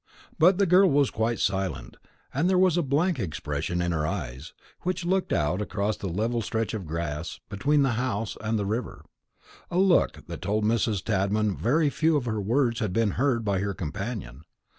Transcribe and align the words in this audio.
But 0.39 0.57
the 0.57 0.65
girl 0.65 0.89
was 0.89 1.11
quite 1.11 1.37
silent, 1.37 1.95
and 2.33 2.49
there 2.49 2.57
was 2.57 2.75
a 2.75 2.81
blank 2.81 3.19
expression 3.19 3.83
in 3.83 3.91
her 3.91 4.07
eyes, 4.07 4.51
which 4.81 5.05
looked 5.05 5.31
out 5.31 5.61
across 5.61 5.95
the 5.95 6.07
level 6.09 6.41
stretch 6.41 6.73
of 6.73 6.87
grass 6.87 7.39
between 7.49 7.83
the 7.83 7.91
house 8.01 8.35
and 8.43 8.57
the 8.57 8.65
river, 8.65 9.05
a 9.69 9.77
look 9.77 10.25
that 10.25 10.41
told 10.41 10.65
Mrs. 10.65 11.03
Tadman 11.03 11.55
very 11.55 11.91
few 11.91 12.17
of 12.17 12.25
her 12.25 12.41
words 12.41 12.79
had 12.79 12.93
been 12.93 13.11
heard 13.11 13.45
by 13.45 13.59
her 13.59 13.75
companion. 13.75 14.41